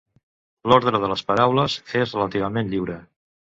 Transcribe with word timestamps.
L'ordre 0.73 1.01
de 1.03 1.09
les 1.11 1.23
paraules 1.27 1.77
és 2.01 2.17
relativament 2.19 2.75
lliure. 2.75 3.01